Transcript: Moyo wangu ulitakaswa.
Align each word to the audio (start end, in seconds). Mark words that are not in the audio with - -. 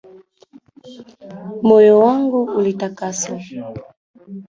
Moyo 1.67 1.99
wangu 1.99 2.43
ulitakaswa. 2.57 3.37